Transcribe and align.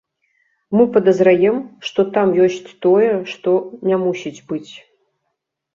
Мы 0.77 0.87
падазраем, 0.95 1.57
што 1.89 2.07
там 2.15 2.27
ёсць 2.47 2.69
тое, 2.87 3.11
што 3.35 3.51
не 3.93 4.03
мусіць 4.07 4.37
быць. 4.53 4.69